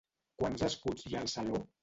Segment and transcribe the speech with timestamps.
[0.43, 1.63] Quants escuts hi ha al saló?